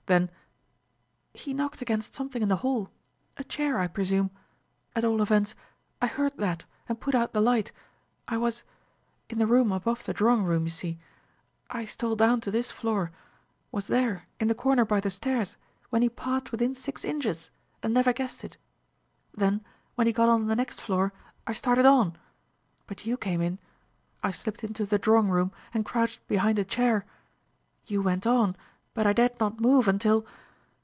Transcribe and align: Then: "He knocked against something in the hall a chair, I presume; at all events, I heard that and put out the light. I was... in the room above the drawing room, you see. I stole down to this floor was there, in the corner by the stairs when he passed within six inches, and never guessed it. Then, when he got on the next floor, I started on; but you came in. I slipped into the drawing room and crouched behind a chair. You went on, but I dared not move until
Then: 0.07 0.29
"He 1.33 1.53
knocked 1.53 1.81
against 1.81 2.15
something 2.15 2.41
in 2.41 2.49
the 2.49 2.57
hall 2.57 2.89
a 3.37 3.45
chair, 3.45 3.77
I 3.77 3.87
presume; 3.87 4.29
at 4.93 5.05
all 5.05 5.21
events, 5.21 5.55
I 6.01 6.07
heard 6.07 6.35
that 6.35 6.65
and 6.89 6.99
put 6.99 7.15
out 7.15 7.31
the 7.31 7.39
light. 7.39 7.71
I 8.27 8.35
was... 8.37 8.65
in 9.29 9.37
the 9.37 9.47
room 9.47 9.71
above 9.71 10.03
the 10.03 10.11
drawing 10.13 10.43
room, 10.43 10.65
you 10.65 10.69
see. 10.69 10.99
I 11.69 11.85
stole 11.85 12.17
down 12.17 12.41
to 12.41 12.51
this 12.51 12.71
floor 12.71 13.13
was 13.71 13.87
there, 13.87 14.25
in 14.37 14.49
the 14.49 14.55
corner 14.55 14.83
by 14.83 14.99
the 14.99 15.11
stairs 15.11 15.55
when 15.91 16.01
he 16.01 16.09
passed 16.09 16.51
within 16.51 16.75
six 16.75 17.05
inches, 17.05 17.49
and 17.81 17.93
never 17.93 18.11
guessed 18.11 18.43
it. 18.43 18.57
Then, 19.33 19.63
when 19.95 20.07
he 20.07 20.11
got 20.13 20.27
on 20.27 20.47
the 20.47 20.57
next 20.57 20.81
floor, 20.81 21.13
I 21.47 21.53
started 21.53 21.85
on; 21.85 22.17
but 22.85 23.05
you 23.05 23.15
came 23.15 23.39
in. 23.39 23.59
I 24.23 24.31
slipped 24.31 24.61
into 24.65 24.85
the 24.85 24.99
drawing 24.99 25.29
room 25.29 25.53
and 25.73 25.85
crouched 25.85 26.27
behind 26.27 26.59
a 26.59 26.65
chair. 26.65 27.05
You 27.85 28.01
went 28.01 28.27
on, 28.27 28.57
but 28.93 29.07
I 29.07 29.13
dared 29.13 29.39
not 29.39 29.61
move 29.61 29.87
until 29.87 30.25